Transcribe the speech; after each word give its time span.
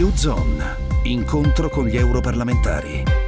U-Zone, 0.00 0.76
incontro 1.04 1.68
con 1.68 1.86
gli 1.86 1.96
europarlamentari. 1.96 3.23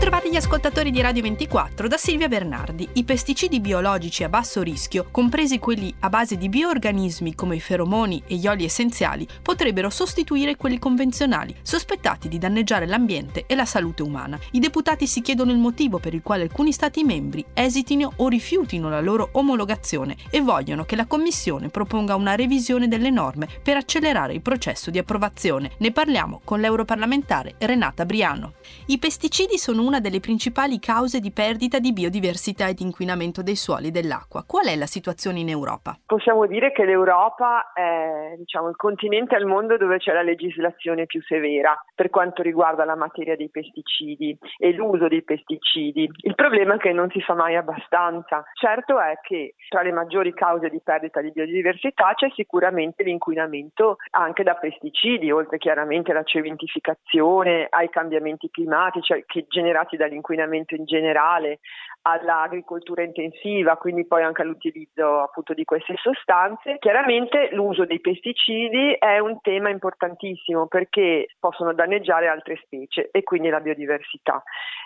Bentrovati 0.00 0.30
gli 0.32 0.36
ascoltatori 0.36 0.90
di 0.90 1.02
Radio 1.02 1.20
24 1.20 1.86
da 1.86 1.98
Silvia 1.98 2.26
Bernardi. 2.26 2.88
I 2.94 3.04
pesticidi 3.04 3.60
biologici 3.60 4.24
a 4.24 4.30
basso 4.30 4.62
rischio, 4.62 5.08
compresi 5.10 5.58
quelli 5.58 5.94
a 6.00 6.08
base 6.08 6.38
di 6.38 6.48
bioorganismi 6.48 7.34
come 7.34 7.56
i 7.56 7.60
feromoni 7.60 8.22
e 8.26 8.36
gli 8.36 8.46
oli 8.46 8.64
essenziali, 8.64 9.28
potrebbero 9.42 9.90
sostituire 9.90 10.56
quelli 10.56 10.78
convenzionali, 10.78 11.54
sospettati 11.60 12.28
di 12.28 12.38
danneggiare 12.38 12.86
l'ambiente 12.86 13.44
e 13.46 13.54
la 13.54 13.66
salute 13.66 14.02
umana. 14.02 14.38
I 14.52 14.58
deputati 14.58 15.06
si 15.06 15.20
chiedono 15.20 15.50
il 15.50 15.58
motivo 15.58 15.98
per 15.98 16.14
il 16.14 16.22
quale 16.22 16.44
alcuni 16.44 16.72
Stati 16.72 17.04
membri 17.04 17.44
esitino 17.52 18.10
o 18.16 18.28
rifiutino 18.28 18.88
la 18.88 19.02
loro 19.02 19.28
omologazione 19.32 20.16
e 20.30 20.40
vogliono 20.40 20.86
che 20.86 20.96
la 20.96 21.04
Commissione 21.04 21.68
proponga 21.68 22.14
una 22.14 22.36
revisione 22.36 22.88
delle 22.88 23.10
norme 23.10 23.48
per 23.62 23.76
accelerare 23.76 24.32
il 24.32 24.40
processo 24.40 24.90
di 24.90 24.96
approvazione. 24.96 25.72
Ne 25.76 25.92
parliamo 25.92 26.40
con 26.42 26.58
l'europarlamentare 26.58 27.56
Renata 27.58 28.06
Briano. 28.06 28.54
I 28.86 28.96
pesticidi 28.96 29.58
sono 29.58 29.88
una 29.90 29.98
delle 29.98 30.20
principali 30.20 30.78
cause 30.78 31.18
di 31.18 31.32
perdita 31.32 31.80
di 31.80 31.92
biodiversità 31.92 32.68
ed 32.68 32.78
inquinamento 32.78 33.42
dei 33.42 33.56
suoli 33.56 33.88
e 33.88 33.90
dell'acqua. 33.90 34.44
Qual 34.46 34.66
è 34.66 34.76
la 34.76 34.86
situazione 34.86 35.40
in 35.40 35.48
Europa? 35.48 35.98
Possiamo 36.06 36.46
dire 36.46 36.70
che 36.70 36.84
l'Europa 36.84 37.72
è 37.74 38.36
diciamo, 38.38 38.68
il 38.68 38.76
continente 38.76 39.34
al 39.34 39.46
mondo 39.46 39.76
dove 39.76 39.98
c'è 39.98 40.12
la 40.12 40.22
legislazione 40.22 41.06
più 41.06 41.20
severa 41.22 41.74
per 41.92 42.08
quanto 42.08 42.42
riguarda 42.42 42.84
la 42.84 42.94
materia 42.94 43.34
dei 43.34 43.50
pesticidi 43.50 44.38
e 44.58 44.72
l'uso 44.72 45.08
dei 45.08 45.24
pesticidi. 45.24 46.08
Il 46.22 46.36
problema 46.36 46.74
è 46.74 46.78
che 46.78 46.92
non 46.92 47.10
si 47.10 47.20
fa 47.20 47.34
mai 47.34 47.56
abbastanza. 47.56 48.44
Certo 48.54 49.00
è 49.00 49.18
che 49.20 49.56
tra 49.68 49.82
le 49.82 49.90
maggiori 49.90 50.32
cause 50.32 50.68
di 50.68 50.80
perdita 50.84 51.20
di 51.20 51.32
biodiversità 51.32 52.12
c'è 52.14 52.30
sicuramente 52.36 53.02
l'inquinamento 53.02 53.96
anche 54.10 54.44
da 54.44 54.54
pesticidi, 54.54 55.32
oltre 55.32 55.58
chiaramente 55.58 56.12
alla 56.12 56.22
cementificazione, 56.22 57.66
ai 57.68 57.90
cambiamenti 57.90 58.48
climatici 58.50 59.24
che 59.26 59.46
generati 59.80 59.96
dall'inquinamento 59.96 60.74
in 60.74 60.84
generale, 60.84 61.60
all'agricoltura 62.02 63.02
intensiva, 63.02 63.76
quindi 63.76 64.06
poi 64.06 64.22
anche 64.22 64.42
all'utilizzo 64.42 65.20
appunto 65.20 65.54
di 65.54 65.64
queste 65.64 65.94
sostanze. 65.96 66.76
Chiaramente 66.78 67.50
l'uso 67.52 67.84
dei 67.84 68.00
pesticidi 68.00 68.92
è 68.98 69.18
un 69.18 69.40
tema 69.40 69.68
importantissimo 69.68 70.66
perché 70.66 71.28
possono 71.38 71.72
danneggiare 71.72 72.28
altre 72.28 72.58
specie 72.64 73.08
e 73.10 73.22
quindi 73.22 73.48
la 73.48 73.60
biodiversità. 73.60 74.42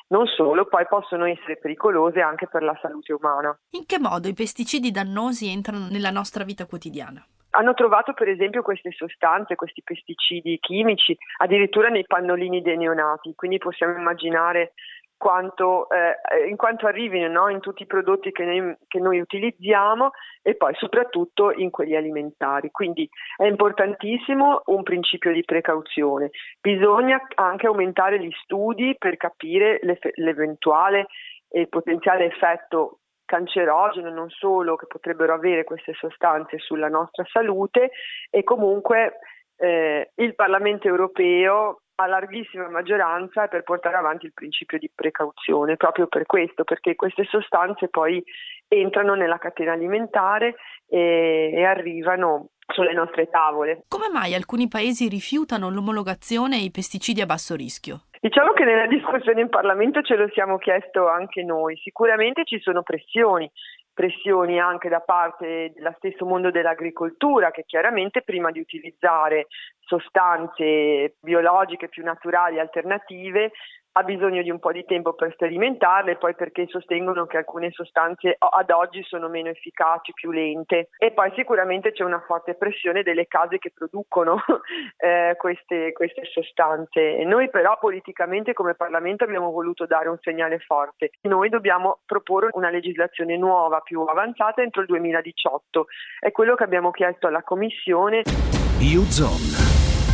Non 0.09 0.27
solo, 0.27 0.67
poi 0.67 0.86
possono 0.86 1.25
essere 1.25 1.56
pericolose 1.56 2.20
anche 2.20 2.47
per 2.47 2.62
la 2.62 2.77
salute 2.81 3.12
umana. 3.12 3.56
In 3.70 3.86
che 3.86 3.98
modo 3.98 4.29
i 4.29 4.34
pesticidi 4.34 4.91
dannosi 4.91 5.48
entrano 5.48 5.89
nella 5.91 6.11
nostra 6.11 6.45
vita 6.45 6.67
quotidiana? 6.67 7.25
Hanno 7.56 7.74
trovato 7.74 8.12
per 8.14 8.28
esempio 8.28 8.62
queste 8.62 8.91
sostanze, 8.91 9.55
questi 9.55 9.83
pesticidi 9.83 10.58
chimici, 10.60 11.16
addirittura 11.38 11.88
nei 11.88 12.05
pannolini 12.05 12.62
dei 12.62 12.77
neonati, 12.77 13.34
quindi 13.34 13.58
possiamo 13.58 13.96
immaginare 13.96 14.72
quanto, 15.16 15.88
eh, 15.91 16.48
in 16.48 16.56
quanto 16.56 16.86
arrivino 16.86 17.28
no? 17.28 17.48
in 17.48 17.61
tutti 17.61 17.83
i 17.83 17.86
prodotti 17.86 18.33
che 18.33 18.44
noi, 18.44 18.77
che 18.86 18.98
noi, 18.98 19.20
utilizziamo 19.20 20.11
e 20.42 20.56
poi 20.56 20.74
soprattutto 20.74 21.52
in 21.52 21.70
quelli 21.70 21.96
alimentari. 21.96 22.70
Quindi 22.70 23.08
è 23.36 23.44
importantissimo 23.44 24.62
un 24.66 24.83
principio 24.83 25.33
di 25.33 25.44
precauzione. 25.44 26.30
Bisogna 26.61 27.20
anche 27.36 27.66
aumentare 27.66 28.20
gli 28.20 28.33
studi 28.42 28.96
per 28.98 29.16
capire 29.16 29.80
l'eventuale 30.16 31.06
e 31.48 31.68
potenziale 31.68 32.27
effetto 32.27 32.98
cancerogeno 33.25 34.11
non 34.11 34.30
solo 34.30 34.77
che 34.77 34.86
potrebbero 34.86 35.34
avere 35.34 35.64
queste 35.64 35.92
sostanze 35.94 36.58
sulla 36.58 36.89
nostra 36.89 37.25
salute 37.30 37.91
e 38.30 38.42
comunque 38.42 39.19
eh, 39.56 40.11
il 40.17 40.34
Parlamento 40.34 40.89
europeo 40.89 41.80
a 41.97 42.06
larghissima 42.06 42.69
maggioranza 42.69 43.47
per 43.47 43.62
portare 43.62 43.97
avanti 43.97 44.27
il 44.27 44.33
principio 44.33 44.78
di 44.78 44.91
precauzione, 44.92 45.77
proprio 45.77 46.08
per 46.08 46.27
questo, 46.27 46.64
perché 46.64 46.96
queste 46.96 47.24
sostanze 47.24 47.89
poi 47.89 48.23
entrano 48.67 49.14
nella 49.14 49.39
catena 49.39 49.73
alimentare 49.73 50.56
e, 50.89 51.52
e 51.55 51.64
arrivano 51.64 52.48
sulle 52.67 52.92
nostre 52.92 53.29
tavole. 53.29 53.85
Come 53.89 54.08
mai 54.08 54.35
alcuni 54.35 54.68
paesi 54.68 55.08
rifiutano 55.08 55.70
l'omologazione 55.70 56.56
e 56.56 56.64
i 56.64 56.70
pesticidi 56.70 57.20
a 57.20 57.27
basso 57.27 57.55
rischio? 57.55 58.06
Diciamo 58.24 58.52
che 58.52 58.64
nella 58.64 58.86
discussione 58.89 59.42
in 59.42 59.51
Parlamento 59.51 60.01
ce 60.01 60.17
lo 60.17 60.27
siamo 60.33 60.57
chiesto 60.57 61.07
anche 61.08 61.42
noi. 61.42 61.77
Sicuramente 61.77 62.45
ci 62.45 62.58
sono 62.58 62.83
pressioni, 62.83 63.51
pressioni 63.92 64.58
anche 64.58 64.89
da 64.89 65.01
parte 65.01 65.73
dello 65.74 65.92
stesso 65.98 66.24
mondo 66.24 66.51
dell'agricoltura 66.51 67.51
che 67.51 67.64
chiaramente 67.67 68.23
prima 68.23 68.51
di 68.51 68.61
utilizzare 68.61 69.48
sostanze 69.79 71.17
biologiche 71.20 71.90
più 71.90 72.02
naturali 72.02 72.58
alternative 72.58 73.52
ha 73.96 74.02
bisogno 74.02 74.42
di 74.42 74.50
un 74.50 74.58
po' 74.58 74.72
di 74.72 74.84
tempo 74.84 75.12
per 75.12 75.32
sperimentarle, 75.32 76.16
poi 76.16 76.34
perché 76.34 76.66
sostengono 76.66 77.27
che 77.27 77.36
alcune 77.36 77.70
sostanze 77.70 78.34
ad 78.38 78.70
oggi 78.70 79.02
sono 79.05 79.28
meno 79.28 79.50
efficaci, 79.50 80.12
più 80.12 80.32
lente 80.32 80.88
e 80.98 81.12
poi 81.12 81.32
sicuramente 81.36 81.92
c'è 81.92 82.02
una 82.02 82.22
forte 82.27 82.55
pressione 82.55 83.02
delle 83.05 83.27
case 83.28 83.58
che 83.58 83.70
producono 83.72 84.42
eh, 84.98 85.36
queste, 85.36 85.92
queste 85.92 86.24
sostanze. 86.24 87.22
Noi 87.24 87.48
però 87.50 87.78
politicamente 87.78 88.52
come 88.52 88.74
Parlamento 88.74 89.22
abbiamo 89.22 89.52
voluto 89.52 89.86
dare 89.86 90.08
un 90.08 90.18
segnale 90.20 90.58
forte. 90.58 91.11
Noi 91.22 91.48
dobbiamo 91.48 92.00
proporre 92.05 92.48
una 92.52 92.70
legislazione 92.70 93.36
nuova, 93.36 93.78
più 93.80 94.00
avanzata 94.00 94.61
entro 94.61 94.80
il 94.80 94.88
2018. 94.88 95.86
È 96.18 96.32
quello 96.32 96.56
che 96.56 96.64
abbiamo 96.64 96.90
chiesto 96.90 97.28
alla 97.28 97.44
Commissione. 97.44 98.22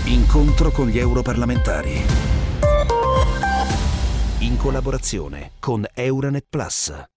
Incontro 0.07 0.71
con 0.71 0.87
gli 0.87 0.99
europarlamentari 0.99 2.40
in 4.51 4.57
collaborazione 4.57 5.53
con 5.61 5.87
Euronet 5.95 6.45
Plus. 6.49 7.11